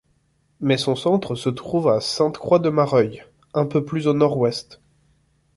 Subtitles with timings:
[0.61, 4.81] Mais son centre se trouve à Sainte-Croix-de-Mareuil un peu plus au nord-ouest.